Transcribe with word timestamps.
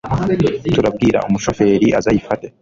turabwira 0.75 1.17
umushoferi 1.27 1.87
aze 1.97 2.07
ayifate 2.11 2.45